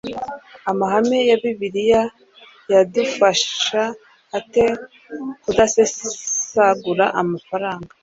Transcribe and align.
Amahame 0.71 1.19
ya 1.29 1.37
Bibiliya 1.41 2.01
yadufasha 2.71 3.83
ate 4.37 4.65
kudasesagura 5.43 7.05
amafaranga? 7.21 7.91